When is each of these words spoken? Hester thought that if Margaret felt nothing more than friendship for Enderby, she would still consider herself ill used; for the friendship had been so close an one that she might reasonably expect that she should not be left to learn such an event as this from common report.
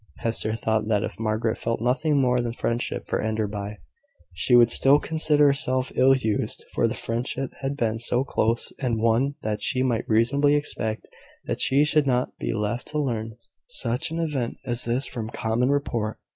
Hester 0.17 0.55
thought 0.55 0.87
that 0.87 1.03
if 1.03 1.19
Margaret 1.19 1.59
felt 1.59 1.79
nothing 1.79 2.19
more 2.19 2.39
than 2.39 2.53
friendship 2.53 3.07
for 3.07 3.21
Enderby, 3.21 3.77
she 4.33 4.55
would 4.55 4.71
still 4.71 4.97
consider 4.97 5.45
herself 5.45 5.91
ill 5.93 6.15
used; 6.17 6.65
for 6.73 6.87
the 6.87 6.95
friendship 6.95 7.51
had 7.61 7.77
been 7.77 7.99
so 7.99 8.23
close 8.23 8.73
an 8.79 8.97
one 8.99 9.35
that 9.43 9.61
she 9.61 9.83
might 9.83 10.09
reasonably 10.09 10.55
expect 10.55 11.05
that 11.45 11.61
she 11.61 11.83
should 11.85 12.07
not 12.07 12.35
be 12.39 12.51
left 12.51 12.87
to 12.87 12.97
learn 12.99 13.37
such 13.67 14.09
an 14.09 14.17
event 14.17 14.57
as 14.65 14.85
this 14.85 15.05
from 15.05 15.29
common 15.29 15.69
report. 15.69 16.17